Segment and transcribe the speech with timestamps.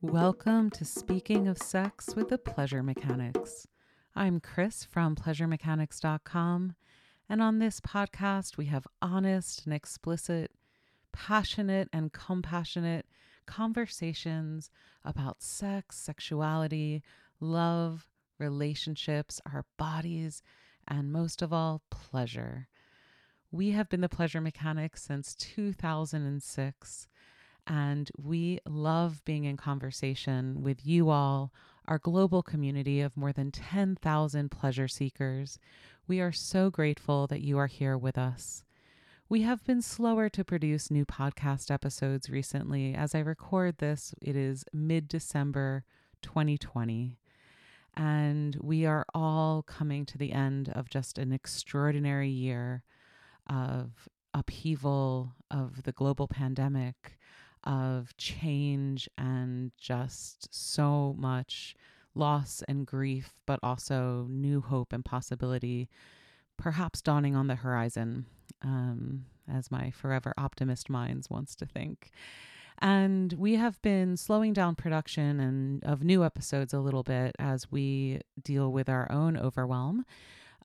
[0.00, 3.66] Welcome to Speaking of Sex with the Pleasure Mechanics.
[4.14, 6.76] I'm Chris from PleasureMechanics.com,
[7.28, 10.52] and on this podcast, we have honest and explicit,
[11.12, 13.06] passionate and compassionate
[13.46, 14.70] conversations
[15.04, 17.02] about sex, sexuality,
[17.40, 18.06] love,
[18.38, 20.44] relationships, our bodies,
[20.86, 22.68] and most of all, pleasure.
[23.50, 27.08] We have been the Pleasure Mechanics since 2006
[27.68, 31.52] and we love being in conversation with you all,
[31.86, 35.58] our global community of more than 10,000 pleasure seekers.
[36.06, 38.64] We are so grateful that you are here with us.
[39.28, 42.94] We have been slower to produce new podcast episodes recently.
[42.94, 45.84] As I record this, it is mid December
[46.22, 47.18] 2020.
[47.94, 52.84] And we are all coming to the end of just an extraordinary year
[53.50, 57.17] of upheaval, of the global pandemic,
[57.64, 61.74] of change and just so much
[62.14, 65.88] loss and grief, but also new hope and possibility,
[66.56, 68.26] perhaps dawning on the horizon,
[68.62, 72.10] um, as my forever optimist minds wants to think.
[72.80, 77.70] And we have been slowing down production and of new episodes a little bit as
[77.72, 80.04] we deal with our own overwhelm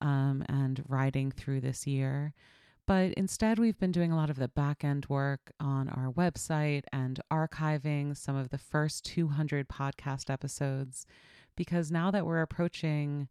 [0.02, 2.34] um, and riding through this year.
[2.86, 6.84] But instead, we've been doing a lot of the back end work on our website
[6.92, 11.06] and archiving some of the first 200 podcast episodes.
[11.56, 13.30] Because now that we're approaching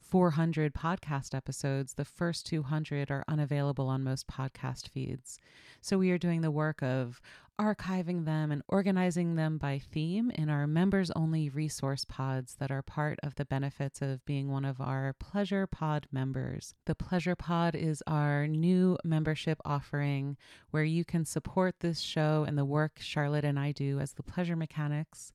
[0.00, 5.38] 400 podcast episodes, the first 200 are unavailable on most podcast feeds.
[5.80, 7.20] So we are doing the work of
[7.60, 12.82] archiving them and organizing them by theme in our members only resource pods that are
[12.82, 16.74] part of the benefits of being one of our Pleasure Pod members.
[16.86, 20.36] The Pleasure Pod is our new membership offering
[20.70, 24.22] where you can support this show and the work Charlotte and I do as the
[24.22, 25.32] Pleasure Mechanics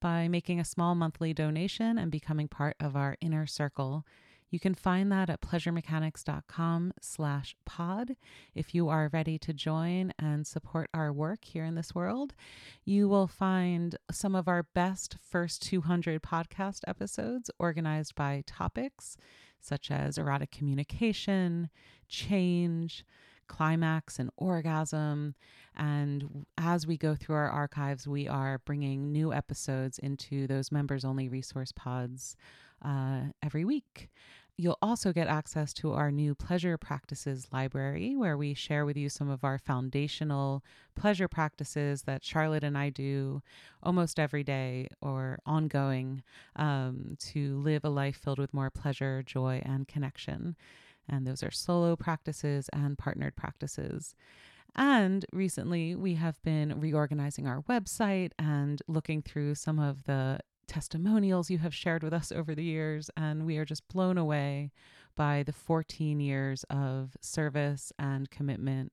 [0.00, 4.04] by making a small monthly donation and becoming part of our inner circle.
[4.50, 8.16] You can find that at pleasuremechanics.com slash pod.
[8.54, 12.34] If you are ready to join and support our work here in this world,
[12.84, 19.16] you will find some of our best first 200 podcast episodes organized by topics
[19.60, 21.68] such as erotic communication,
[22.08, 23.04] change,
[23.46, 25.34] climax and orgasm.
[25.76, 31.04] And as we go through our archives, we are bringing new episodes into those members
[31.04, 32.36] only resource pods
[32.82, 34.08] uh, every week.
[34.60, 39.08] You'll also get access to our new pleasure practices library, where we share with you
[39.08, 40.62] some of our foundational
[40.94, 43.40] pleasure practices that Charlotte and I do
[43.82, 46.22] almost every day or ongoing
[46.56, 50.56] um, to live a life filled with more pleasure, joy, and connection.
[51.08, 54.14] And those are solo practices and partnered practices.
[54.76, 61.50] And recently, we have been reorganizing our website and looking through some of the testimonials
[61.50, 63.10] you have shared with us over the years.
[63.16, 64.70] And we are just blown away
[65.16, 68.92] by the 14 years of service and commitment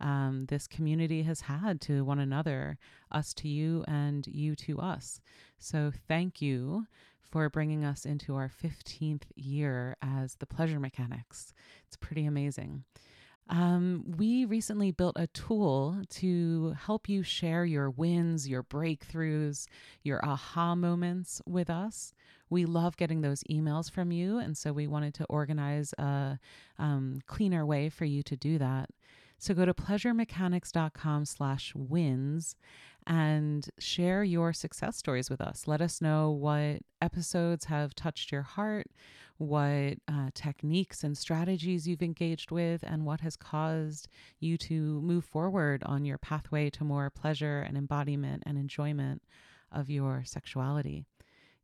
[0.00, 2.78] um, this community has had to one another,
[3.12, 5.20] us to you, and you to us.
[5.58, 6.86] So, thank you
[7.20, 11.52] for bringing us into our 15th year as the Pleasure Mechanics.
[11.86, 12.84] It's pretty amazing.
[13.50, 19.66] Um, we recently built a tool to help you share your wins, your breakthroughs,
[20.04, 22.14] your aha moments with us.
[22.48, 26.38] We love getting those emails from you, and so we wanted to organize a
[26.78, 28.90] um, cleaner way for you to do that.
[29.38, 32.54] So go to pleasuremechanics.com slash wins
[33.10, 35.66] and share your success stories with us.
[35.66, 38.86] Let us know what episodes have touched your heart,
[39.36, 44.06] what uh, techniques and strategies you've engaged with, and what has caused
[44.38, 49.22] you to move forward on your pathway to more pleasure and embodiment and enjoyment
[49.72, 51.04] of your sexuality.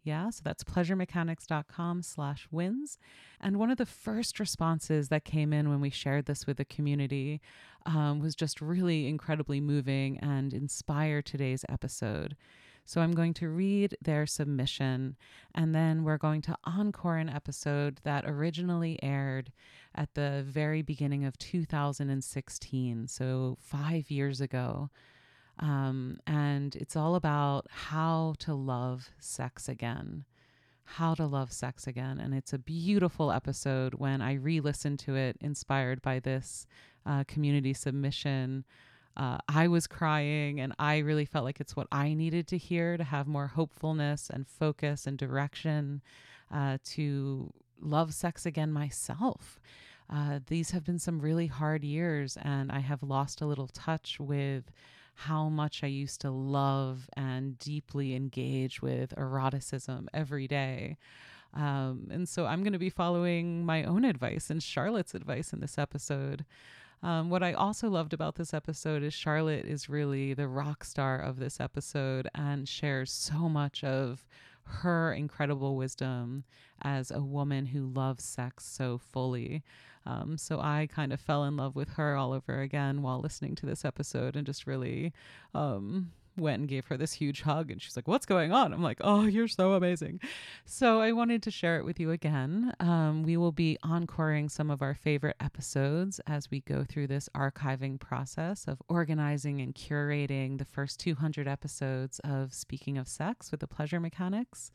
[0.06, 2.96] Yeah, so that's pleasuremechanics.com slash wins.
[3.40, 6.64] And one of the first responses that came in when we shared this with the
[6.64, 7.40] community
[7.84, 12.36] um, was just really incredibly moving and inspired today's episode.
[12.84, 15.16] So I'm going to read their submission
[15.52, 19.50] and then we're going to encore an episode that originally aired
[19.92, 24.88] at the very beginning of 2016, so five years ago.
[25.58, 30.24] Um, and it's all about how to love sex again.
[30.84, 32.20] How to love sex again.
[32.20, 36.66] And it's a beautiful episode when I re listened to it, inspired by this
[37.04, 38.64] uh, community submission.
[39.16, 42.98] Uh, I was crying, and I really felt like it's what I needed to hear
[42.98, 46.02] to have more hopefulness and focus and direction
[46.52, 47.50] uh, to
[47.80, 49.58] love sex again myself.
[50.08, 54.20] Uh, these have been some really hard years, and I have lost a little touch
[54.20, 54.70] with
[55.16, 60.98] how much I used to love and deeply engage with eroticism every day.
[61.54, 65.60] Um, and so I'm going to be following my own advice and Charlotte's advice in
[65.60, 66.44] this episode.
[67.02, 71.18] Um, what I also loved about this episode is Charlotte is really the rock star
[71.18, 74.26] of this episode and shares so much of
[74.66, 76.44] her incredible wisdom
[76.82, 79.62] as a woman who loves sex so fully.
[80.04, 83.54] Um, so I kind of fell in love with her all over again while listening
[83.56, 85.12] to this episode and just really
[85.54, 88.72] um, went and gave her this huge hug and she's like what's going on?
[88.72, 90.20] I'm like oh you're so amazing.
[90.64, 92.72] So i wanted to share it with you again.
[92.80, 97.28] Um, we will be encoring some of our favorite episodes as we go through this
[97.34, 103.60] archiving process of organizing and curating the first 200 episodes of speaking of sex with
[103.60, 104.70] the pleasure mechanics.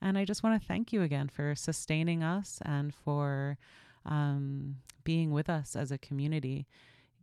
[0.00, 3.58] And i just want to thank you again for sustaining us and for
[4.06, 6.66] um, being with us as a community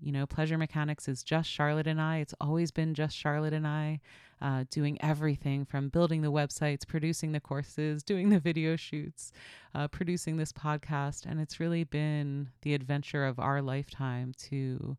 [0.01, 2.17] you know, Pleasure Mechanics is just Charlotte and I.
[2.17, 3.99] It's always been just Charlotte and I,
[4.41, 9.31] uh, doing everything from building the websites, producing the courses, doing the video shoots,
[9.75, 11.25] uh, producing this podcast.
[11.25, 14.97] And it's really been the adventure of our lifetime to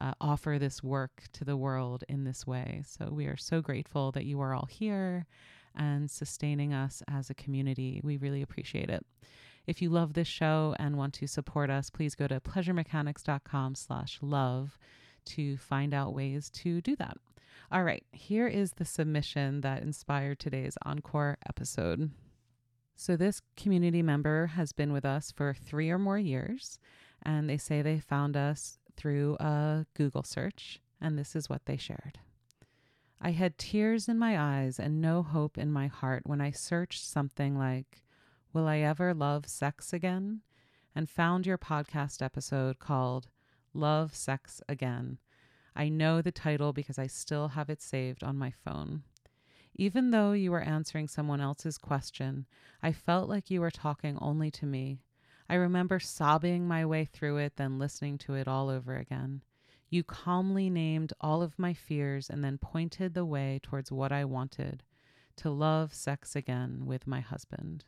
[0.00, 2.82] uh, offer this work to the world in this way.
[2.86, 5.26] So we are so grateful that you are all here
[5.74, 8.00] and sustaining us as a community.
[8.04, 9.06] We really appreciate it.
[9.66, 14.18] If you love this show and want to support us, please go to pleasuremechanics.com slash
[14.20, 14.76] love
[15.26, 17.16] to find out ways to do that.
[17.70, 22.10] All right, here is the submission that inspired today's encore episode.
[22.94, 26.78] So, this community member has been with us for three or more years,
[27.22, 31.76] and they say they found us through a Google search, and this is what they
[31.76, 32.18] shared.
[33.20, 37.04] I had tears in my eyes and no hope in my heart when I searched
[37.04, 38.02] something like
[38.52, 40.42] Will I Ever Love Sex Again?
[40.94, 43.28] and found your podcast episode called
[43.72, 45.16] Love Sex Again.
[45.74, 49.04] I know the title because I still have it saved on my phone.
[49.74, 52.44] Even though you were answering someone else's question,
[52.82, 54.98] I felt like you were talking only to me.
[55.48, 59.42] I remember sobbing my way through it, then listening to it all over again.
[59.88, 64.26] You calmly named all of my fears and then pointed the way towards what I
[64.26, 64.82] wanted
[65.36, 67.84] to love sex again with my husband.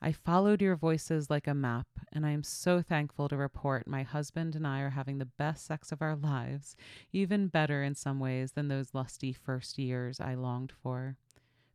[0.00, 4.04] I followed your voices like a map, and I am so thankful to report my
[4.04, 6.76] husband and I are having the best sex of our lives,
[7.12, 11.16] even better in some ways than those lusty first years I longed for.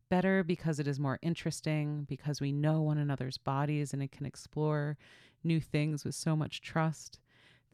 [0.08, 4.24] Better because it is more interesting, because we know one another's bodies and it can
[4.24, 4.96] explore
[5.42, 7.18] new things with so much trust.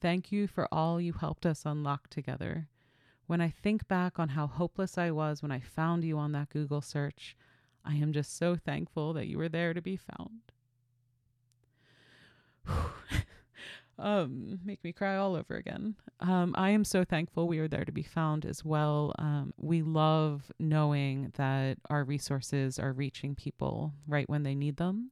[0.00, 2.66] Thank you for all you helped us unlock together.
[3.28, 6.48] When I think back on how hopeless I was when I found you on that
[6.48, 7.36] Google search,
[7.84, 10.40] I am just so thankful that you were there to be found.
[13.98, 15.94] um, make me cry all over again.
[16.20, 19.14] Um, I am so thankful we are there to be found as well.
[19.18, 25.10] Um, we love knowing that our resources are reaching people right when they need them.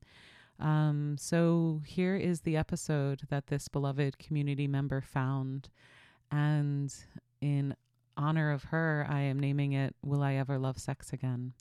[0.60, 5.68] Um, so here is the episode that this beloved community member found.
[6.30, 6.94] And
[7.40, 7.74] in
[8.16, 11.52] honor of her, I am naming it Will I Ever Love Sex Again?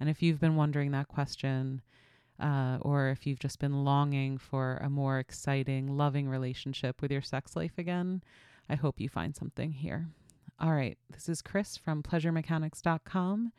[0.00, 1.82] And if you've been wondering that question,
[2.40, 7.22] uh, or if you've just been longing for a more exciting, loving relationship with your
[7.22, 8.22] sex life again,
[8.68, 10.08] I hope you find something here.
[10.58, 13.52] All right, this is Chris from pleasuremechanics.com.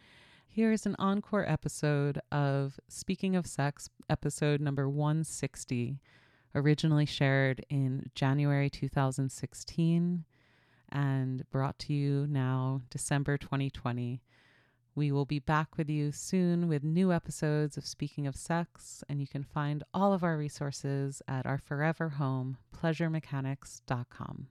[0.48, 6.00] Here is an encore episode of Speaking of Sex, episode number 160,
[6.54, 10.26] originally shared in January 2016
[10.92, 14.22] and brought to you now December 2020.
[14.94, 19.22] We will be back with you soon with new episodes of Speaking of Sex, and
[19.22, 24.48] you can find all of our resources at our forever home, pleasuremechanics.com.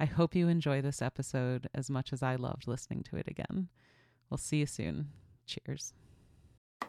[0.00, 3.68] I hope you enjoy this episode as much as I loved listening to it again.
[4.30, 5.08] We'll see you soon.
[5.46, 5.92] Cheers.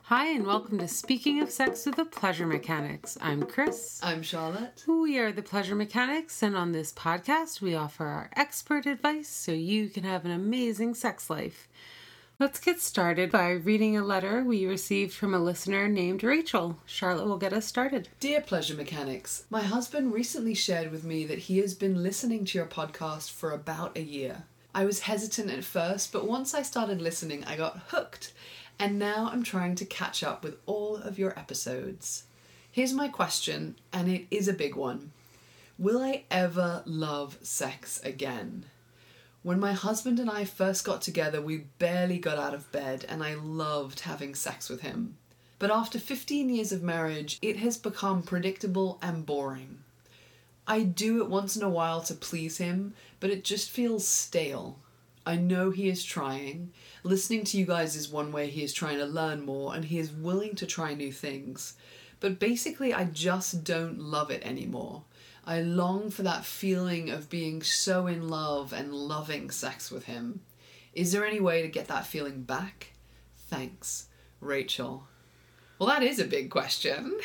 [0.03, 3.17] Hi, and welcome to Speaking of Sex with the Pleasure Mechanics.
[3.19, 3.99] I'm Chris.
[4.03, 4.85] I'm Charlotte.
[4.87, 9.51] We are the Pleasure Mechanics, and on this podcast, we offer our expert advice so
[9.51, 11.67] you can have an amazing sex life.
[12.37, 16.77] Let's get started by reading a letter we received from a listener named Rachel.
[16.85, 18.09] Charlotte will get us started.
[18.19, 22.57] Dear Pleasure Mechanics, my husband recently shared with me that he has been listening to
[22.57, 24.43] your podcast for about a year.
[24.73, 28.33] I was hesitant at first, but once I started listening, I got hooked,
[28.77, 32.25] and now I'm trying to catch up with all of your episodes.
[32.69, 35.13] Here's my question, and it is a big one
[35.77, 38.65] Will I ever love sex again?
[39.45, 43.21] When my husband and I first got together, we barely got out of bed, and
[43.21, 45.17] I loved having sex with him.
[45.59, 49.83] But after 15 years of marriage, it has become predictable and boring.
[50.65, 54.79] I do it once in a while to please him, but it just feels stale.
[55.27, 56.71] I know he is trying.
[57.03, 59.99] Listening to you guys is one way he is trying to learn more and he
[59.99, 61.75] is willing to try new things.
[62.19, 65.03] But basically, I just don't love it anymore.
[65.45, 70.41] I long for that feeling of being so in love and loving sex with him.
[70.93, 72.93] Is there any way to get that feeling back?
[73.47, 74.07] Thanks,
[74.41, 75.07] Rachel.
[75.77, 77.19] Well, that is a big question.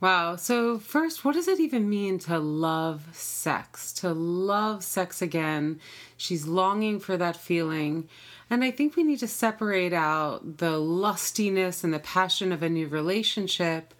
[0.00, 0.36] Wow.
[0.36, 3.92] So, first, what does it even mean to love sex?
[3.94, 5.80] To love sex again.
[6.16, 8.08] She's longing for that feeling.
[8.50, 12.68] And I think we need to separate out the lustiness and the passion of a
[12.68, 13.94] new relationship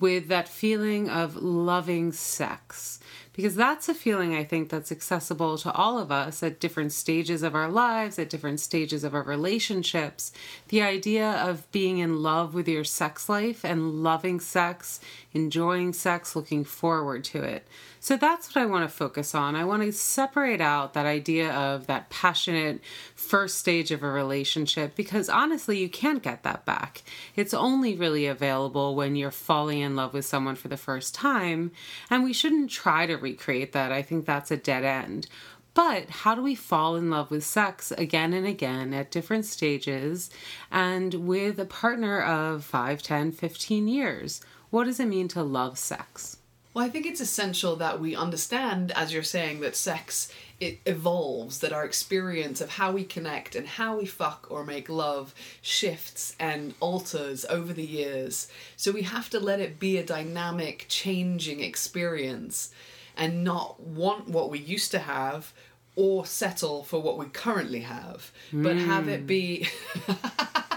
[0.00, 3.00] with that feeling of loving sex
[3.40, 7.42] because that's a feeling I think that's accessible to all of us at different stages
[7.42, 10.30] of our lives, at different stages of our relationships.
[10.68, 15.00] The idea of being in love with your sex life and loving sex,
[15.32, 17.66] enjoying sex, looking forward to it.
[18.02, 19.54] So that's what I want to focus on.
[19.54, 22.80] I want to separate out that idea of that passionate
[23.14, 27.02] first stage of a relationship because honestly, you can't get that back.
[27.36, 31.72] It's only really available when you're falling in love with someone for the first time,
[32.08, 33.92] and we shouldn't try to recreate that.
[33.92, 35.26] I think that's a dead end.
[35.74, 40.30] But how do we fall in love with sex again and again at different stages
[40.70, 44.40] and with a partner of 5, 10, 15 years?
[44.70, 46.38] What does it mean to love sex?
[46.72, 51.60] Well, I think it's essential that we understand, as you're saying, that sex it evolves,
[51.60, 56.36] that our experience of how we connect and how we fuck or make love shifts
[56.38, 58.46] and alters over the years.
[58.76, 62.72] So we have to let it be a dynamic, changing experience
[63.16, 65.52] and not want what we used to have
[65.96, 68.62] or settle for what we currently have, mm.
[68.62, 69.66] but have it be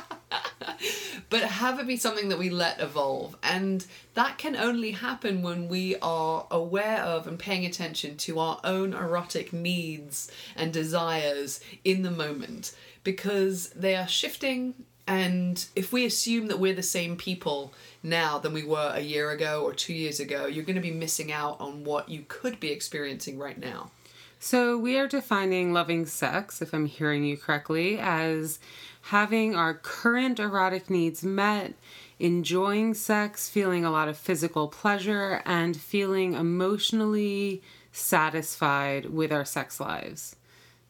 [1.33, 3.35] but have it be something that we let evolve.
[3.41, 8.59] And that can only happen when we are aware of and paying attention to our
[8.63, 14.75] own erotic needs and desires in the moment because they are shifting.
[15.07, 17.73] And if we assume that we're the same people
[18.03, 20.91] now than we were a year ago or two years ago, you're going to be
[20.91, 23.89] missing out on what you could be experiencing right now.
[24.39, 28.59] So, we are defining loving sex, if I'm hearing you correctly, as
[29.07, 31.73] having our current erotic needs met,
[32.19, 39.79] enjoying sex, feeling a lot of physical pleasure, and feeling emotionally satisfied with our sex
[39.79, 40.37] lives.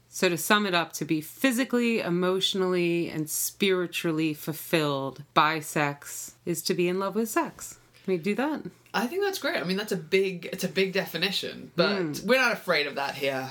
[0.10, 6.62] So, to sum it up, to be physically, emotionally, and spiritually fulfilled by sex is
[6.64, 7.80] to be in love with sex.
[8.04, 8.62] Can we do that?
[8.94, 9.58] I think that's great.
[9.58, 12.26] I mean, that's a big, it's a big definition, but mm.
[12.26, 13.50] we're not afraid of that here.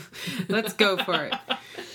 [0.48, 1.34] Let's go for it.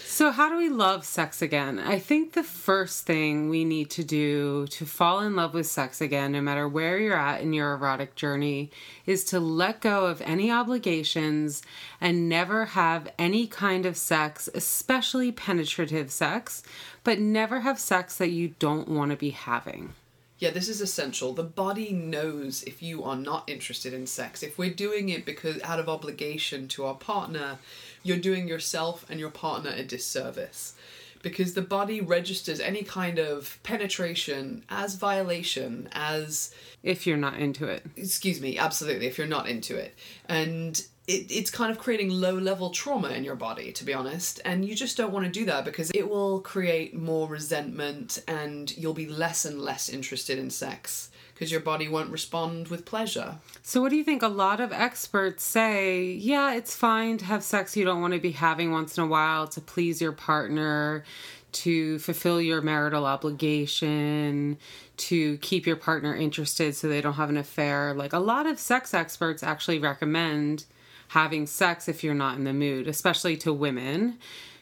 [0.05, 1.77] So, how do we love sex again?
[1.77, 6.01] I think the first thing we need to do to fall in love with sex
[6.01, 8.71] again, no matter where you're at in your erotic journey,
[9.05, 11.61] is to let go of any obligations
[12.01, 16.63] and never have any kind of sex, especially penetrative sex,
[17.03, 19.93] but never have sex that you don't want to be having.
[20.39, 21.33] Yeah, this is essential.
[21.33, 24.43] The body knows if you are not interested in sex.
[24.43, 27.57] If we're doing it because out of obligation to our partner,
[28.03, 30.75] you're doing yourself and your partner a disservice
[31.21, 36.53] because the body registers any kind of penetration as violation as
[36.83, 39.95] if you're not into it excuse me absolutely if you're not into it
[40.29, 44.41] and it, it's kind of creating low level trauma in your body to be honest
[44.45, 48.77] and you just don't want to do that because it will create more resentment and
[48.77, 53.35] you'll be less and less interested in sex because your body won't respond with pleasure.
[53.61, 54.23] So, what do you think?
[54.23, 58.19] A lot of experts say, yeah, it's fine to have sex you don't want to
[58.19, 61.03] be having once in a while to please your partner,
[61.51, 64.57] to fulfill your marital obligation,
[64.97, 67.93] to keep your partner interested so they don't have an affair.
[67.93, 70.65] Like, a lot of sex experts actually recommend
[71.09, 74.17] having sex if you're not in the mood, especially to women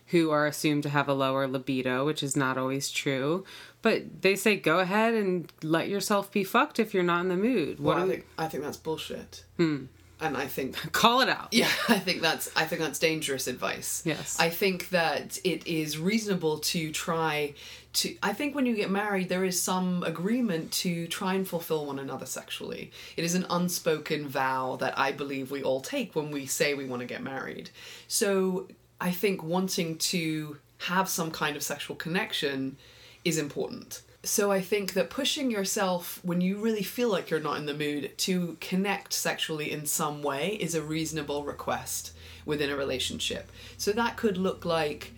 [0.07, 3.43] who are assumed to have a lower libido, which is not always true.
[3.81, 7.37] But they say go ahead and let yourself be fucked if you're not in the
[7.37, 7.79] mood.
[7.79, 9.43] What well, I think I think that's bullshit.
[9.57, 9.85] Hmm.
[10.21, 11.49] And I think call it out.
[11.51, 14.01] Yeah, I think that's I think that's dangerous advice.
[14.05, 14.37] Yes.
[14.39, 17.53] I think that it is reasonable to try
[17.93, 21.85] to I think when you get married there is some agreement to try and fulfill
[21.85, 22.91] one another sexually.
[23.17, 26.85] It is an unspoken vow that I believe we all take when we say we
[26.85, 27.69] want to get married.
[28.07, 28.67] So
[29.01, 32.77] I think wanting to have some kind of sexual connection
[33.23, 34.01] is important.
[34.25, 37.75] So I think that pushing yourself when you really feel like you're not in the
[37.75, 42.11] mood to connect sexually in some way is a reasonable request
[42.43, 43.51] within a relationship.
[43.77, 45.13] So that could look like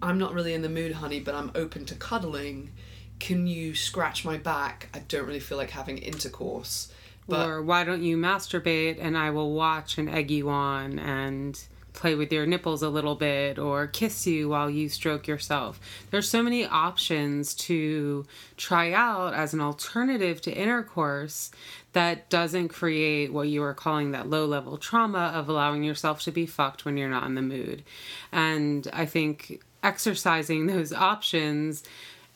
[0.00, 2.70] I'm not really in the mood, honey, but I'm open to cuddling.
[3.18, 4.88] Can you scratch my back?
[4.94, 6.92] I don't really feel like having intercourse.
[7.26, 11.60] But or why don't you masturbate and I will watch and egg you on and
[11.94, 15.80] play with your nipples a little bit or kiss you while you stroke yourself.
[16.10, 21.50] There's so many options to try out as an alternative to intercourse
[21.92, 26.32] that doesn't create what you are calling that low level trauma of allowing yourself to
[26.32, 27.84] be fucked when you're not in the mood.
[28.32, 31.84] And I think exercising those options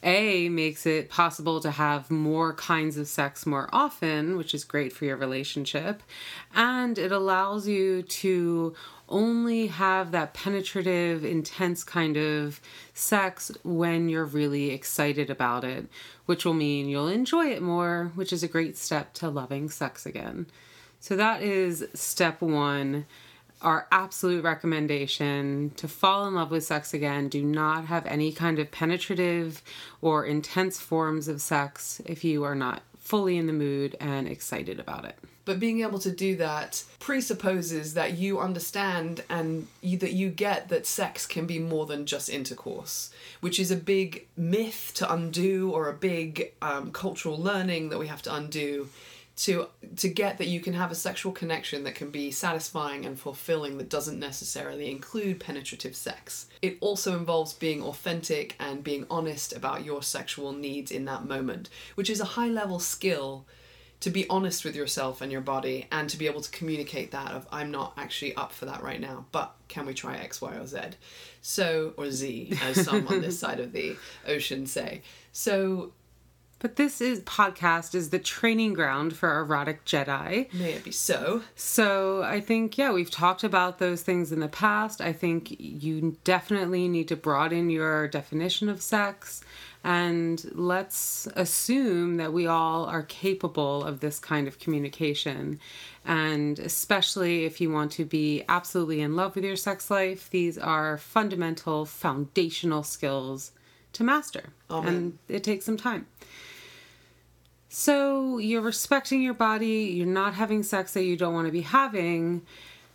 [0.02, 4.93] a makes it possible to have more kinds of sex more often, which is great
[4.93, 6.02] for your relationship.
[6.55, 8.75] And it allows you to
[9.09, 12.61] only have that penetrative, intense kind of
[12.95, 15.88] sex when you're really excited about it,
[16.26, 20.07] which will mean you'll enjoy it more, which is a great step to loving sex
[20.07, 20.47] again.
[21.00, 23.07] So that is step one
[23.62, 27.28] our absolute recommendation to fall in love with sex again.
[27.28, 29.62] Do not have any kind of penetrative
[30.00, 34.78] or intense forms of sex if you are not fully in the mood and excited
[34.78, 35.16] about it.
[35.46, 40.68] But being able to do that presupposes that you understand and you, that you get
[40.68, 43.10] that sex can be more than just intercourse,
[43.40, 48.08] which is a big myth to undo or a big um, cultural learning that we
[48.08, 48.90] have to undo
[49.38, 53.18] to to get that you can have a sexual connection that can be satisfying and
[53.18, 56.47] fulfilling that doesn't necessarily include penetrative sex.
[56.61, 61.71] It also involves being authentic and being honest about your sexual needs in that moment,
[61.95, 63.47] which is a high level skill
[64.00, 67.33] to be honest with yourself and your body and to be able to communicate that
[67.33, 70.52] of I'm not actually up for that right now, but can we try X, Y,
[70.54, 70.78] or Z?
[71.42, 75.02] So or Z, as some on this side of the ocean say.
[75.33, 75.92] So
[76.60, 80.52] but this is podcast is the training ground for erotic Jedi.
[80.52, 81.42] May it be so.
[81.54, 85.00] So I think yeah, we've talked about those things in the past.
[85.00, 89.42] I think you definitely need to broaden your definition of sex
[89.84, 95.60] and let's assume that we all are capable of this kind of communication.
[96.04, 100.58] And especially if you want to be absolutely in love with your sex life, these
[100.58, 103.52] are fundamental, foundational skills
[103.92, 104.52] to master.
[104.70, 104.94] Amen.
[104.94, 106.06] And it takes some time.
[107.68, 111.60] So you're respecting your body, you're not having sex that you don't want to be
[111.60, 112.43] having.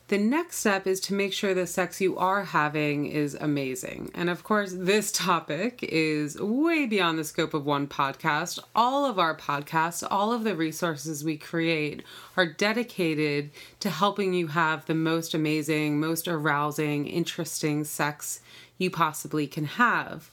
[0.09, 4.11] The next step is to make sure the sex you are having is amazing.
[4.13, 8.59] And of course, this topic is way beyond the scope of one podcast.
[8.75, 12.03] All of our podcasts, all of the resources we create
[12.35, 18.41] are dedicated to helping you have the most amazing, most arousing, interesting sex
[18.77, 20.29] you possibly can have.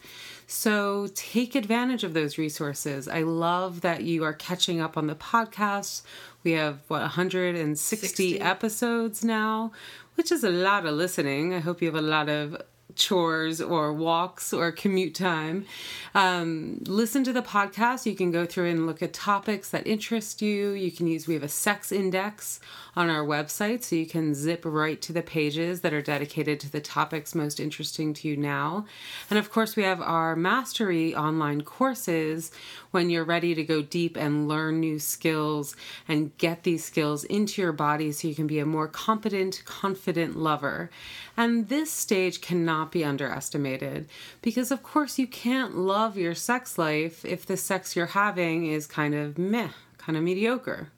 [0.46, 3.06] So take advantage of those resources.
[3.06, 6.02] I love that you are catching up on the podcast.
[6.42, 8.40] We have, what, 160 60.
[8.40, 9.70] episodes now,
[10.16, 11.54] which is a lot of listening.
[11.54, 12.60] I hope you have a lot of
[12.96, 15.66] chores or walks or commute time.
[16.14, 18.06] Um, listen to the podcast.
[18.06, 20.70] You can go through and look at topics that interest you.
[20.70, 22.60] You can use, we have a sex index
[22.96, 26.70] on our website, so you can zip right to the pages that are dedicated to
[26.70, 28.84] the topics most interesting to you now.
[29.28, 32.50] And of course, we have our mastery online courses
[32.90, 35.76] when you're ready to go deep and learn new skills
[36.08, 40.36] and get these skills into your body so you can be a more competent, confident
[40.36, 40.90] lover.
[41.36, 44.08] And this stage cannot be underestimated
[44.42, 48.86] because, of course, you can't love your sex life if the sex you're having is
[48.86, 50.90] kind of meh, kind of mediocre.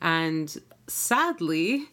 [0.00, 0.56] And
[0.86, 1.88] sadly,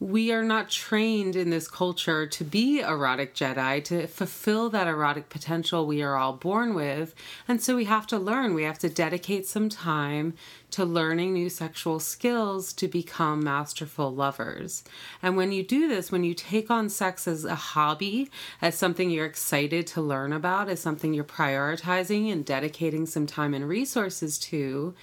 [0.00, 5.28] we are not trained in this culture to be erotic Jedi, to fulfill that erotic
[5.28, 7.14] potential we are all born with.
[7.46, 8.54] And so we have to learn.
[8.54, 10.32] We have to dedicate some time
[10.70, 14.84] to learning new sexual skills to become masterful lovers.
[15.22, 18.30] And when you do this, when you take on sex as a hobby,
[18.62, 23.52] as something you're excited to learn about, as something you're prioritizing and dedicating some time
[23.52, 24.94] and resources to,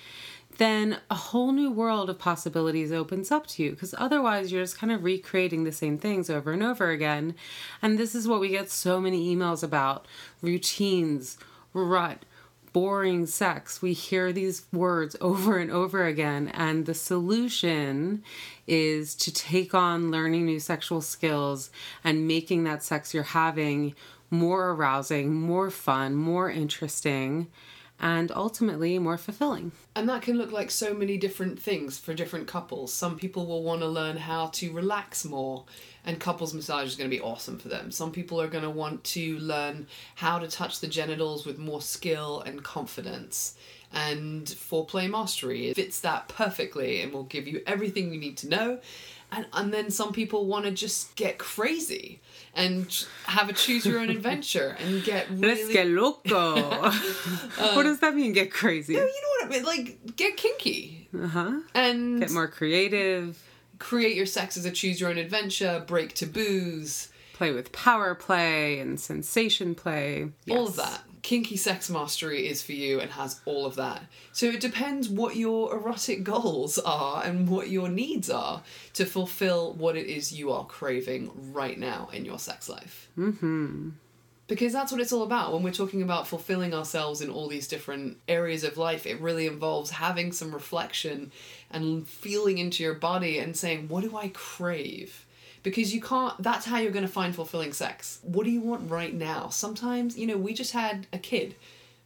[0.57, 4.77] then a whole new world of possibilities opens up to you because otherwise you're just
[4.77, 7.35] kind of recreating the same things over and over again.
[7.81, 10.07] And this is what we get so many emails about
[10.41, 11.37] routines,
[11.73, 12.25] rut,
[12.73, 13.81] boring sex.
[13.81, 16.49] We hear these words over and over again.
[16.49, 18.23] And the solution
[18.67, 21.69] is to take on learning new sexual skills
[22.03, 23.95] and making that sex you're having
[24.29, 27.47] more arousing, more fun, more interesting
[27.99, 29.71] and ultimately more fulfilling.
[29.95, 32.93] And that can look like so many different things for different couples.
[32.93, 35.65] Some people will want to learn how to relax more,
[36.05, 37.91] and couples massage is going to be awesome for them.
[37.91, 41.81] Some people are going to want to learn how to touch the genitals with more
[41.81, 43.55] skill and confidence.
[43.93, 48.79] And foreplay mastery fits that perfectly and will give you everything you need to know.
[49.31, 52.21] And, and then some people want to just get crazy
[52.53, 55.47] and have a choose your own adventure and get really...
[55.47, 56.55] Let's get loco.
[56.55, 56.91] uh,
[57.75, 58.33] what does that mean?
[58.33, 58.95] Get crazy?
[58.95, 59.65] No, you know what I mean.
[59.65, 61.09] Like get kinky.
[61.13, 61.59] Uh huh.
[61.75, 63.41] And get more creative.
[63.79, 68.79] create your sex as a choose your own adventure, break taboos, play with power play
[68.79, 70.31] and sensation play.
[70.49, 71.03] all of that.
[71.27, 74.01] Kinky sex mastery is for you and has all of that.
[74.31, 78.63] So it depends what your erotic goals are and what your needs are
[78.93, 83.09] to fulfill what it is you are craving right now in your sex life.
[83.17, 83.89] Mm-hmm.
[84.47, 85.51] Because that's what it's all about.
[85.51, 89.47] When we're talking about fulfilling ourselves in all these different areas of life, it really
[89.47, 91.33] involves having some reflection
[91.69, 95.25] and feeling into your body and saying, what do I crave?
[95.69, 98.19] Because you can't, that's how you're going to find fulfilling sex.
[98.23, 99.49] What do you want right now?
[99.49, 101.55] Sometimes, you know, we just had a kid.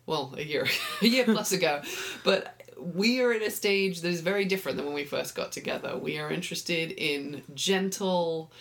[0.05, 0.67] Well, a year,
[1.01, 1.81] a year plus ago.
[2.23, 5.51] But we are at a stage that is very different than when we first got
[5.51, 5.97] together.
[5.97, 8.51] We are interested in gentle,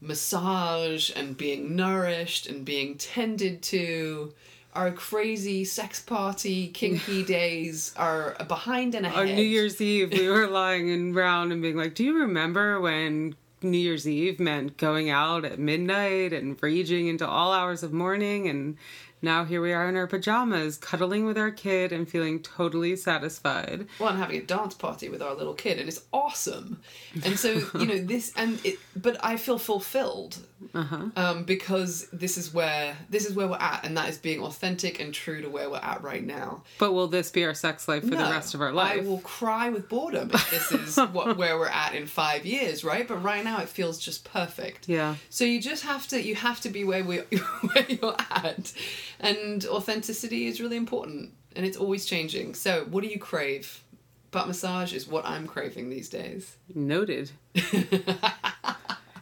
[0.00, 4.32] massage and being nourished and being tended to.
[4.72, 9.28] Our crazy sex party, kinky days are behind and ahead.
[9.28, 13.34] On New Year's Eve, we were lying around and being like, Do you remember when
[13.62, 18.48] New Year's Eve meant going out at midnight and raging into all hours of morning
[18.48, 18.76] and
[19.22, 23.86] now here we are in our pajamas, cuddling with our kid and feeling totally satisfied.
[23.98, 26.80] Well, and having a dance party with our little kid, and it's awesome.
[27.24, 30.38] And so, you know, this and it, but I feel fulfilled
[30.74, 31.06] Uh-huh.
[31.16, 35.00] um, because this is where this is where we're at, and that is being authentic
[35.00, 36.62] and true to where we're at right now.
[36.78, 38.98] But will this be our sex life for the rest of our life?
[39.00, 42.84] I will cry with boredom if this is what where we're at in five years,
[42.84, 43.06] right?
[43.08, 44.88] But right now, it feels just perfect.
[44.88, 45.16] Yeah.
[45.30, 47.16] So you just have to you have to be where we
[47.72, 48.72] where you're at,
[49.20, 52.54] and authenticity is really important, and it's always changing.
[52.54, 53.82] So what do you crave?
[54.30, 56.56] Butt massage is what I'm craving these days.
[56.72, 57.32] Noted.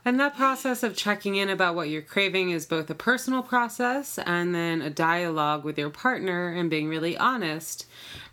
[0.04, 4.18] and that process of checking in about what you're craving is both a personal process
[4.18, 7.86] and then a dialogue with your partner and being really honest.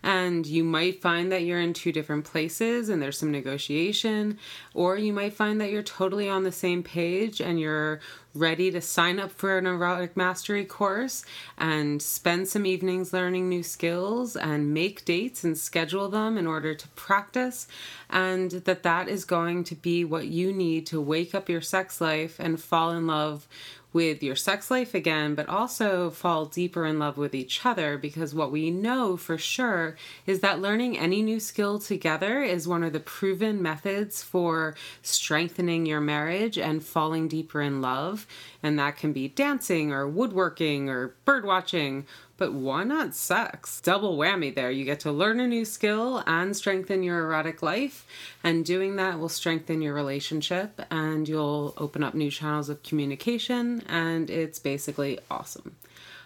[0.05, 4.37] And you might find that you're in two different places and there's some negotiation,
[4.75, 7.99] or you might find that you're totally on the same page and you're
[8.35, 11.25] ready to sign up for an erotic mastery course
[11.57, 16.75] and spend some evenings learning new skills and make dates and schedule them in order
[16.75, 17.67] to practice
[18.09, 21.99] and that that is going to be what you need to wake up your sex
[21.99, 23.47] life and fall in love
[23.95, 28.35] with your sex life again, but also fall deeper in love with each other because
[28.35, 29.95] what we know for sure
[30.27, 35.85] is that learning any new skill together is one of the proven methods for strengthening
[35.85, 38.27] your marriage and falling deeper in love.
[38.61, 42.05] And that can be dancing or woodworking or bird watching.
[42.37, 43.79] But why not sex?
[43.79, 44.69] Double whammy there.
[44.69, 48.05] You get to learn a new skill and strengthen your erotic life.
[48.43, 53.83] And doing that will strengthen your relationship and you'll open up new channels of communication.
[53.87, 55.77] And it's basically awesome.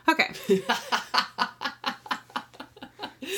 [0.08, 0.32] Okay.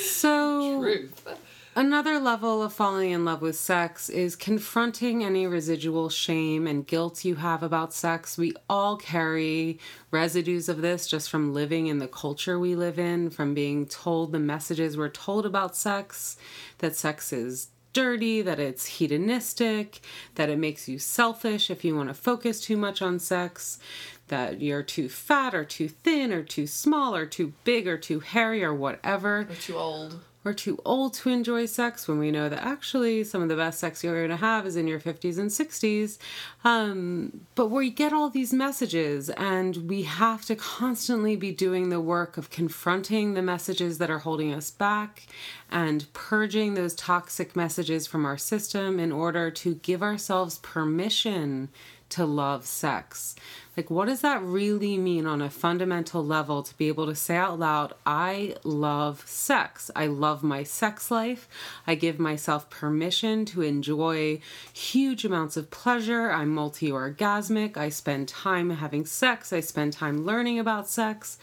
[0.02, 1.28] so, Truth.
[1.74, 7.24] Another level of falling in love with sex is confronting any residual shame and guilt
[7.24, 8.38] you have about sex.
[8.38, 9.80] We all carry
[10.12, 14.34] residues of this just from living in the culture we live in, from being told
[14.34, 16.36] the messages we're told about sex,
[16.80, 20.02] that sex is dirty, that it's hedonistic,
[20.36, 23.80] that it makes you selfish if you want to focus too much on sex,
[24.28, 28.20] that you're too fat or too thin or too small or too big or too
[28.20, 30.20] hairy or whatever We're too old.
[30.44, 33.80] We're too old to enjoy sex when we know that actually some of the best
[33.80, 36.18] sex you're going to have is in your 50s and 60s.
[36.64, 42.02] Um, but we get all these messages, and we have to constantly be doing the
[42.02, 45.28] work of confronting the messages that are holding us back
[45.70, 51.70] and purging those toxic messages from our system in order to give ourselves permission
[52.10, 53.36] to love sex.
[53.78, 57.38] Like, what does that really mean on a fundamental level to be able to say
[57.38, 59.90] out loud, I love sex?
[59.96, 61.48] I love my sex life.
[61.88, 64.42] I give myself permission to enjoy
[64.74, 66.32] huge amounts of pleasure.
[66.32, 67.78] I'm multi orgasmic.
[67.78, 69.54] I spend time having sex.
[69.54, 71.38] I spend time learning about sex.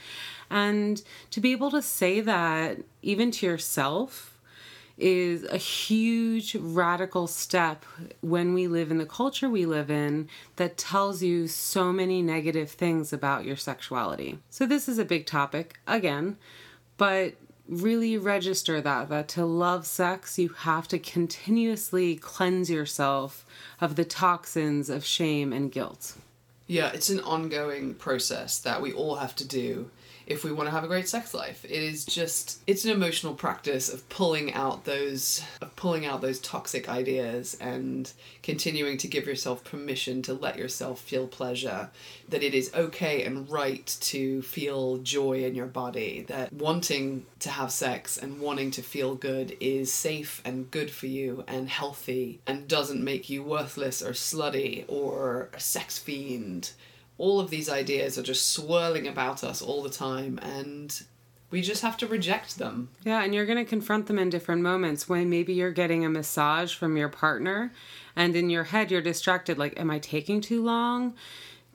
[0.50, 4.27] And to be able to say that even to yourself
[4.98, 7.84] is a huge radical step
[8.20, 12.70] when we live in the culture we live in that tells you so many negative
[12.70, 14.38] things about your sexuality.
[14.50, 16.36] So this is a big topic again,
[16.96, 17.34] but
[17.68, 23.44] really register that that to love sex you have to continuously cleanse yourself
[23.80, 26.16] of the toxins of shame and guilt.
[26.68, 29.90] Yeah, it's an ongoing process that we all have to do
[30.26, 31.64] if we want to have a great sex life.
[31.64, 36.38] It is just it's an emotional practice of pulling out those of pulling out those
[36.40, 41.88] toxic ideas and continuing to give yourself permission to let yourself feel pleasure,
[42.28, 47.48] that it is okay and right to feel joy in your body, that wanting to
[47.48, 52.40] have sex and wanting to feel good is safe and good for you and healthy
[52.46, 56.57] and doesn't make you worthless or slutty or a sex fiend
[57.18, 61.02] all of these ideas are just swirling about us all the time and
[61.50, 62.90] we just have to reject them.
[63.04, 66.10] Yeah, and you're going to confront them in different moments when maybe you're getting a
[66.10, 67.72] massage from your partner
[68.14, 71.14] and in your head you're distracted like am I taking too long?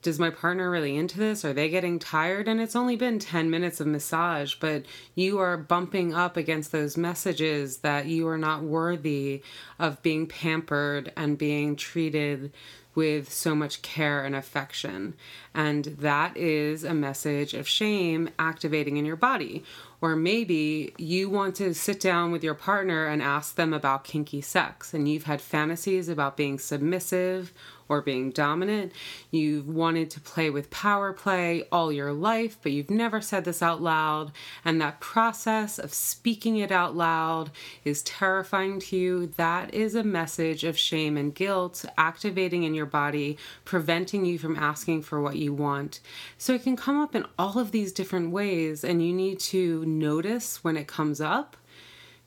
[0.00, 1.46] Does my partner really into this?
[1.46, 2.46] Are they getting tired?
[2.46, 6.98] And it's only been 10 minutes of massage, but you are bumping up against those
[6.98, 9.42] messages that you are not worthy
[9.78, 12.52] of being pampered and being treated
[12.94, 15.14] with so much care and affection.
[15.54, 19.64] And that is a message of shame activating in your body.
[20.00, 24.42] Or maybe you want to sit down with your partner and ask them about kinky
[24.42, 27.54] sex, and you've had fantasies about being submissive
[27.88, 28.92] or being dominant.
[29.30, 33.62] You've wanted to play with power play all your life, but you've never said this
[33.62, 34.32] out loud.
[34.64, 37.50] And that process of speaking it out loud
[37.84, 39.26] is terrifying to you.
[39.36, 44.56] That is a message of shame and guilt activating in your body, preventing you from
[44.56, 46.00] asking for what you want.
[46.38, 49.84] So it can come up in all of these different ways, and you need to
[49.84, 51.56] notice when it comes up,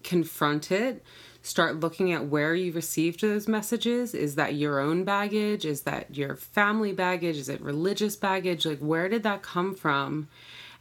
[0.03, 1.03] confront it
[1.47, 4.13] start looking at where you received those messages.
[4.13, 5.65] Is that your own baggage?
[5.65, 7.37] Is that your family baggage?
[7.37, 8.65] Is it religious baggage?
[8.65, 10.27] Like, where did that come from?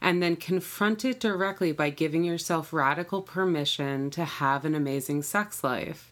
[0.01, 5.63] And then confront it directly by giving yourself radical permission to have an amazing sex
[5.63, 6.11] life.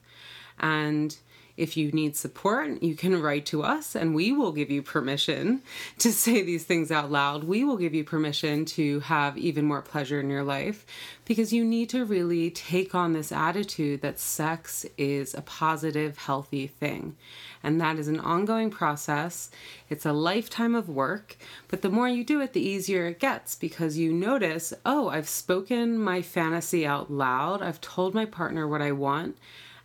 [0.57, 1.15] And
[1.57, 5.61] if you need support, you can write to us and we will give you permission
[5.99, 7.45] to say these things out loud.
[7.45, 10.85] We will give you permission to have even more pleasure in your life
[11.23, 16.67] because you need to really take on this attitude that sex is a positive, healthy
[16.67, 17.15] thing.
[17.63, 19.49] And that is an ongoing process.
[19.89, 21.37] It's a lifetime of work,
[21.67, 25.29] but the more you do it, the easier it gets because you notice, oh, I've
[25.29, 27.61] spoken my fantasy out loud.
[27.63, 29.37] I've told my partner what I want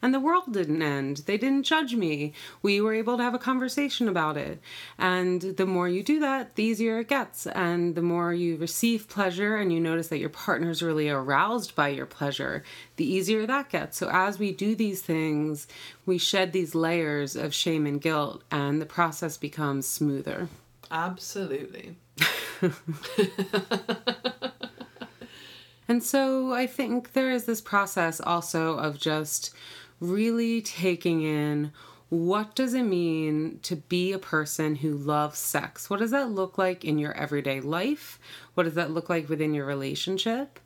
[0.02, 1.18] and the world didn't end.
[1.26, 2.32] They didn't judge me.
[2.62, 4.60] We were able to have a conversation about it.
[4.98, 7.46] And the more you do that, the easier it gets.
[7.46, 11.88] And the more you receive pleasure and you notice that your partner's really aroused by
[11.88, 12.64] your pleasure,
[12.96, 13.98] the easier that gets.
[13.98, 15.66] So as we do these things,
[16.06, 20.48] we shed these layers of shame and guilt, and the process becomes smoother.
[20.90, 21.96] Absolutely.
[25.88, 29.54] and so I think there is this process also of just
[30.00, 31.72] really taking in
[32.10, 35.88] what does it mean to be a person who loves sex?
[35.88, 38.18] What does that look like in your everyday life?
[38.54, 40.58] What does that look like within your relationship?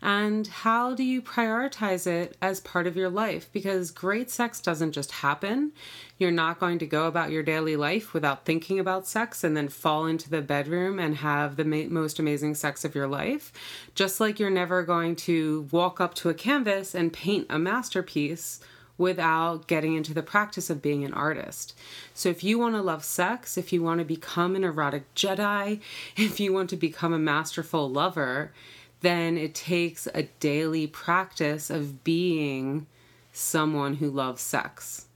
[0.00, 3.48] And how do you prioritize it as part of your life?
[3.52, 5.72] Because great sex doesn't just happen.
[6.18, 9.68] You're not going to go about your daily life without thinking about sex and then
[9.68, 13.52] fall into the bedroom and have the ma- most amazing sex of your life.
[13.96, 18.60] Just like you're never going to walk up to a canvas and paint a masterpiece
[18.98, 21.76] without getting into the practice of being an artist.
[22.14, 25.80] So, if you want to love sex, if you want to become an erotic Jedi,
[26.16, 28.52] if you want to become a masterful lover,
[29.00, 32.86] then it takes a daily practice of being
[33.32, 35.06] someone who loves sex.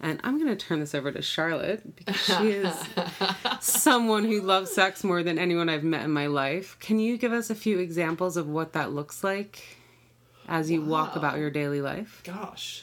[0.00, 2.74] And I'm going to turn this over to Charlotte because she is
[3.60, 6.76] someone who loves sex more than anyone I've met in my life.
[6.80, 9.62] Can you give us a few examples of what that looks like
[10.48, 10.88] as you wow.
[10.88, 12.20] walk about your daily life?
[12.24, 12.82] Gosh.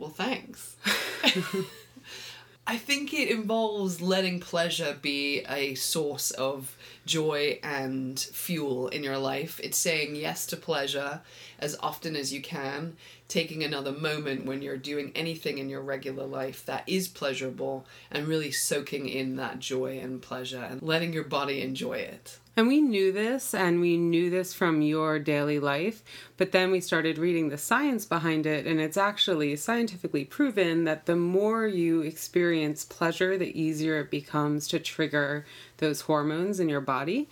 [0.00, 0.76] Well, thanks.
[2.66, 6.74] I think it involves letting pleasure be a source of
[7.10, 9.60] joy and fuel in your life.
[9.64, 11.22] It's saying yes to pleasure
[11.58, 12.96] as often as you can,
[13.26, 18.28] taking another moment when you're doing anything in your regular life that is pleasurable, and
[18.28, 22.38] really soaking in that joy and pleasure and letting your body enjoy it.
[22.56, 26.02] And we knew this, and we knew this from your daily life,
[26.36, 31.06] but then we started reading the science behind it, and it's actually scientifically proven that
[31.06, 35.46] the more you experience pleasure, the easier it becomes to trigger
[35.80, 37.28] those hormones in your body.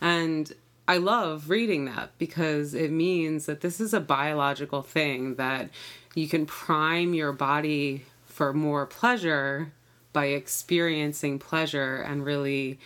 [0.00, 0.52] And
[0.86, 5.70] I love reading that because it means that this is a biological thing that
[6.14, 9.72] you can prime your body for more pleasure
[10.12, 12.78] by experiencing pleasure and really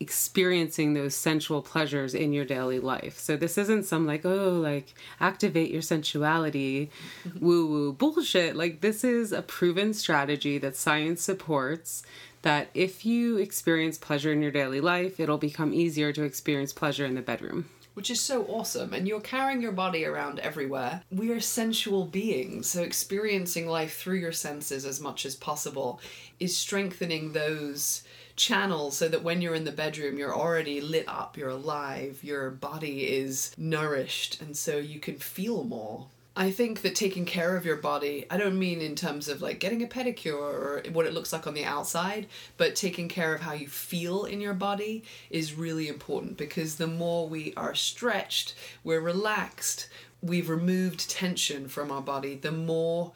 [0.00, 3.18] experiencing those sensual pleasures in your daily life.
[3.18, 6.90] So this isn't some like, oh, like activate your sensuality,
[7.26, 7.44] mm-hmm.
[7.44, 8.56] woo woo bullshit.
[8.56, 12.02] Like this is a proven strategy that science supports
[12.48, 17.04] that if you experience pleasure in your daily life, it'll become easier to experience pleasure
[17.04, 17.68] in the bedroom.
[17.92, 21.02] Which is so awesome, and you're carrying your body around everywhere.
[21.10, 26.00] We are sensual beings, so experiencing life through your senses as much as possible
[26.40, 28.02] is strengthening those
[28.34, 32.48] channels so that when you're in the bedroom, you're already lit up, you're alive, your
[32.48, 36.06] body is nourished, and so you can feel more.
[36.40, 39.58] I think that taking care of your body, I don't mean in terms of like
[39.58, 43.40] getting a pedicure or what it looks like on the outside, but taking care of
[43.40, 48.54] how you feel in your body is really important because the more we are stretched,
[48.84, 49.88] we're relaxed,
[50.22, 53.10] we've removed tension from our body, the more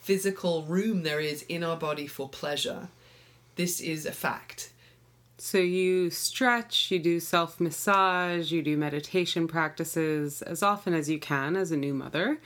[0.00, 2.86] physical room there is in our body for pleasure.
[3.56, 4.71] This is a fact.
[5.44, 11.18] So you stretch, you do self massage, you do meditation practices as often as you
[11.18, 12.38] can as a new mother,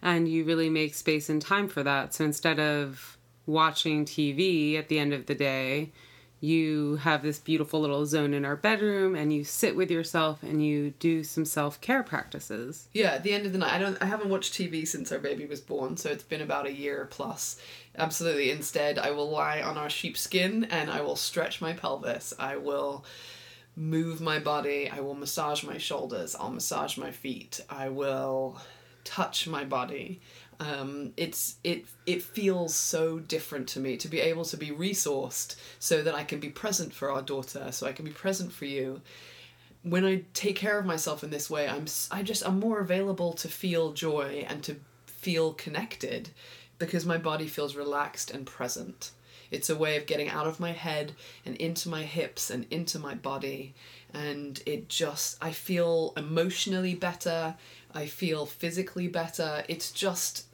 [0.00, 2.14] and you really make space and time for that.
[2.14, 5.90] So instead of watching TV at the end of the day,
[6.40, 10.64] you have this beautiful little zone in our bedroom and you sit with yourself and
[10.64, 12.88] you do some self-care practices.
[12.92, 15.18] Yeah, at the end of the night, I don't I haven't watched TV since our
[15.18, 17.60] baby was born, so it's been about a year plus.
[17.96, 18.50] Absolutely.
[18.50, 22.34] Instead, I will lie on our sheepskin and I will stretch my pelvis.
[22.38, 23.04] I will
[23.74, 24.90] move my body.
[24.90, 26.34] I will massage my shoulders.
[26.34, 27.60] I'll massage my feet.
[27.70, 28.60] I will
[29.04, 30.20] touch my body
[30.60, 35.56] um, it's it it feels so different to me to be able to be resourced
[35.78, 38.64] so that I can be present for our daughter, so I can be present for
[38.64, 39.00] you.
[39.82, 43.32] When I take care of myself in this way, I'm I just I'm more available
[43.34, 46.30] to feel joy and to feel connected
[46.78, 49.10] because my body feels relaxed and present.
[49.50, 51.12] It's a way of getting out of my head
[51.44, 53.74] and into my hips and into my body
[54.16, 57.54] and it just I feel emotionally better
[57.96, 59.64] I feel physically better.
[59.68, 60.44] It's just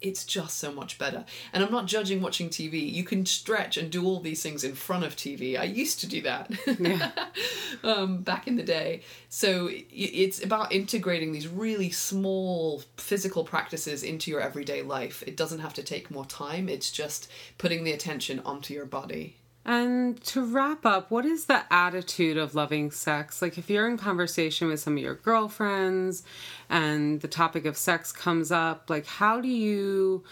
[0.00, 1.24] it's just so much better.
[1.52, 2.92] And I'm not judging watching TV.
[2.92, 5.58] You can stretch and do all these things in front of TV.
[5.58, 7.10] I used to do that yeah.
[7.82, 9.00] um, back in the day.
[9.30, 15.24] So it's about integrating these really small physical practices into your everyday life.
[15.26, 19.36] It doesn't have to take more time, it's just putting the attention onto your body.
[19.64, 23.40] And to wrap up, what is the attitude of loving sex?
[23.40, 26.22] Like, if you're in conversation with some of your girlfriends
[26.68, 30.22] and the topic of sex comes up, like, how do you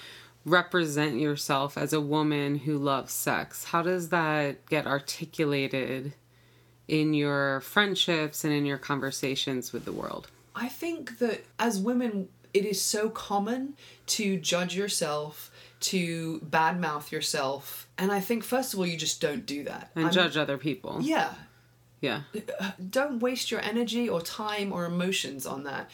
[0.45, 3.65] represent yourself as a woman who loves sex?
[3.65, 6.15] How does that get articulated
[6.89, 10.29] in your friendships and in your conversations with the world?
[10.55, 13.75] I think that as women, it is so common
[14.09, 15.51] to judge yourself
[15.83, 17.89] to badmouth yourself.
[17.99, 19.91] And I think, first of all, you just don't do that.
[19.95, 20.99] And I'm, judge other people.
[21.01, 21.35] Yeah.
[22.01, 22.23] Yeah.
[22.59, 25.91] Uh, don't waste your energy or time or emotions on that.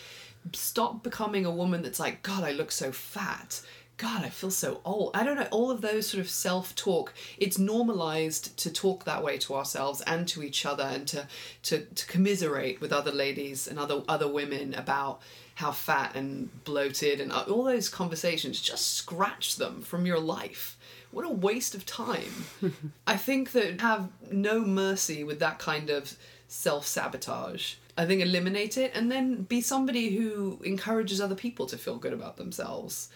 [0.53, 3.61] Stop becoming a woman that's like, God, I look so fat.
[3.99, 5.11] God, I feel so old.
[5.15, 9.25] I don't know, all of those sort of self talk, it's normalized to talk that
[9.25, 11.27] way to ourselves and to each other and to,
[11.65, 15.21] to, to commiserate with other ladies and other, other women about
[15.59, 20.79] how fat and bloated and uh, all those conversations, just scratch them from your life.
[21.11, 22.45] What a waste of time.
[23.09, 26.17] I think that have no mercy with that kind of
[26.47, 27.75] self sabotage.
[27.97, 32.13] I think eliminate it and then be somebody who encourages other people to feel good
[32.13, 33.09] about themselves.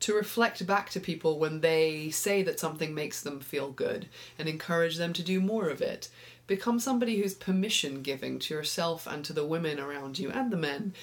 [0.00, 4.08] To reflect back to people when they say that something makes them feel good
[4.38, 6.08] and encourage them to do more of it.
[6.46, 10.56] Become somebody who's permission giving to yourself and to the women around you and the
[10.56, 10.94] men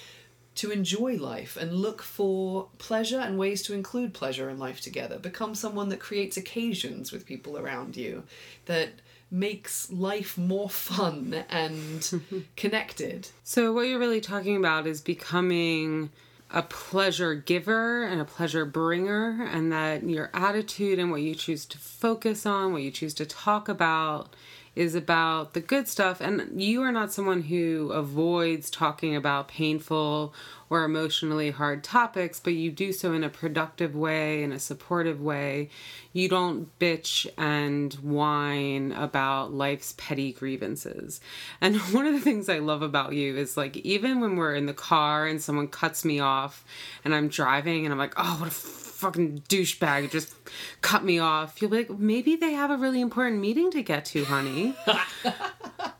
[0.58, 5.18] to enjoy life and look for pleasure and ways to include pleasure in life together.
[5.18, 8.24] Become someone that creates occasions with people around you,
[8.66, 8.90] that
[9.30, 13.30] makes life more fun and connected.
[13.44, 16.12] So, what you're really talking about is becoming
[16.50, 21.66] a pleasure giver and a pleasure bringer, and that your attitude and what you choose
[21.66, 24.34] to focus on, what you choose to talk about,
[24.78, 26.22] is about the good stuff.
[26.22, 30.34] And you are not someone who avoids talking about painful
[30.70, 35.20] or emotionally hard topics, but you do so in a productive way, in a supportive
[35.20, 35.70] way.
[36.14, 41.22] You don't bitch and whine about life's petty grievances.
[41.60, 44.68] And one of the things I love about you is like, even when we're in
[44.68, 46.64] the car and someone cuts me off
[47.04, 50.34] and I'm driving and I'm like, oh, what a fucking douchebag just
[50.82, 51.62] cut me off.
[51.62, 54.76] You'll be like, maybe they have a really important meeting to get to, honey.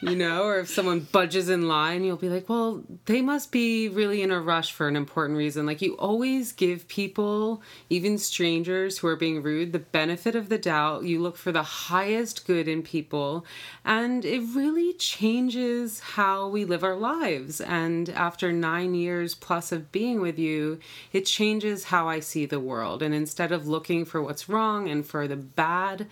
[0.00, 3.88] you know, or if someone budges in line, you'll be like, well, they must be
[3.88, 5.66] really in a rush for an important reason.
[5.66, 10.58] Like, you always give people, even strangers who are being rude, the benefit of the
[10.58, 11.02] doubt.
[11.02, 13.44] You look for the highest good in people,
[13.84, 17.60] and it really changes how we live our lives.
[17.60, 20.78] And after nine years plus of being with you,
[21.12, 23.02] it changes how I see the world.
[23.02, 26.06] And instead of looking for what's wrong and for the bad,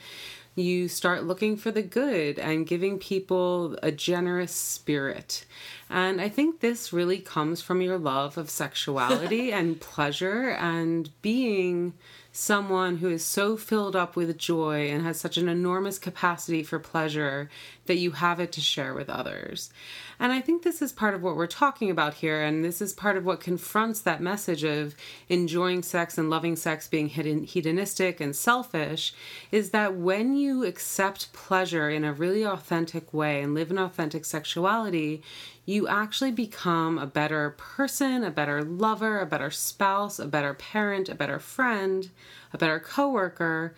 [0.59, 5.45] You start looking for the good and giving people a generous spirit.
[5.91, 11.93] And I think this really comes from your love of sexuality and pleasure and being
[12.33, 16.79] someone who is so filled up with joy and has such an enormous capacity for
[16.79, 17.51] pleasure
[17.85, 19.71] that you have it to share with others.
[20.19, 22.93] And I think this is part of what we're talking about here, and this is
[22.93, 24.95] part of what confronts that message of
[25.29, 29.13] enjoying sex and loving sex being hedonistic and selfish
[29.53, 34.25] is that when you accept pleasure in a really authentic way and live an authentic
[34.25, 35.23] sexuality,
[35.67, 41.09] you actually become a better person, a better lover, a better spouse, a better parent,
[41.09, 42.11] a better friend,
[42.53, 43.75] a better coworker,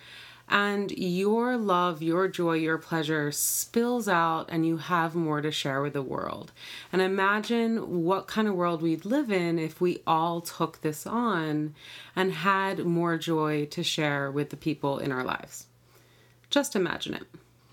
[0.49, 5.83] and your love, your joy, your pleasure spills out and you have more to share
[5.83, 6.53] with the world.
[6.93, 11.75] And imagine what kind of world we'd live in if we all took this on
[12.17, 15.67] and had more joy to share with the people in our lives.
[16.51, 17.25] Just imagine it.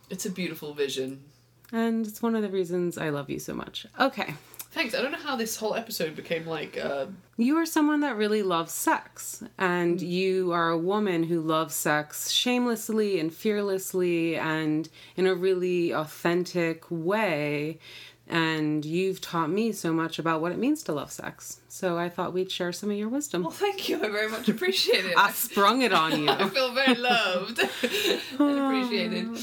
[0.10, 1.24] It's a beautiful vision.
[1.72, 3.88] And it's one of the reasons I love you so much.
[4.00, 4.36] Okay.
[4.76, 4.94] Thanks.
[4.94, 6.78] I don't know how this whole episode became like.
[6.78, 7.06] Uh...
[7.38, 12.30] You are someone that really loves sex, and you are a woman who loves sex
[12.30, 17.80] shamelessly and fearlessly and in a really authentic way.
[18.28, 21.62] And you've taught me so much about what it means to love sex.
[21.70, 23.44] So I thought we'd share some of your wisdom.
[23.44, 24.04] Well, thank you.
[24.04, 25.14] I very much appreciate it.
[25.18, 26.30] I sprung it on you.
[26.30, 27.60] I feel very loved
[28.40, 29.38] and appreciated.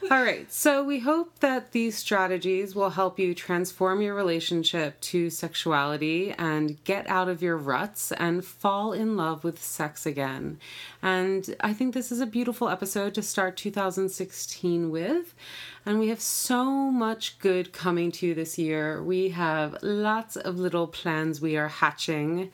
[0.10, 0.50] All right.
[0.52, 6.82] So we hope that these strategies will help you transform your relationship to sexuality and
[6.84, 10.60] get out of your ruts and fall in love with sex again.
[11.02, 15.34] And I think this is a beautiful episode to start 2016 with.
[15.84, 19.02] And we have so much good coming to you this year.
[19.02, 22.50] We have lots of little plans we are hatching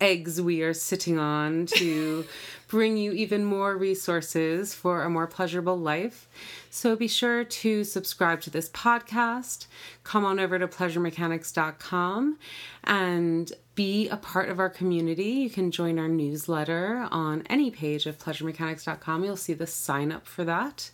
[0.00, 2.24] eggs we are sitting on to
[2.68, 6.28] bring you even more resources for a more pleasurable life.
[6.70, 9.66] So be sure to subscribe to this podcast.
[10.04, 12.38] Come on over to pleasuremechanics.com
[12.84, 15.30] and be a part of our community.
[15.30, 19.24] You can join our newsletter on any page of pleasuremechanics.com.
[19.24, 20.90] You'll see the sign up for that.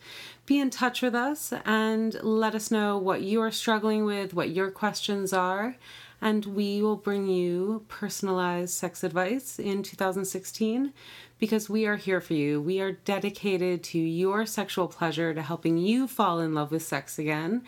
[0.47, 4.51] Be in touch with us and let us know what you are struggling with, what
[4.51, 5.77] your questions are
[6.25, 10.95] and we will bring you personalized sex advice in 2016
[11.39, 12.63] because we are here for you.
[12.63, 17.19] We are dedicated to your sexual pleasure, to helping you fall in love with sex
[17.19, 17.63] again,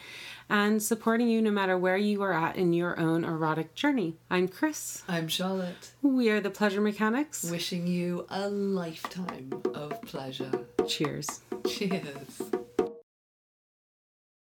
[0.49, 4.17] and supporting you no matter where you are at in your own erotic journey.
[4.31, 5.03] I'm Chris.
[5.07, 5.91] I'm Charlotte.
[6.01, 7.45] We are the Pleasure Mechanics.
[7.51, 10.67] Wishing you a lifetime of pleasure.
[10.89, 11.43] Cheers.
[11.69, 12.41] Cheers.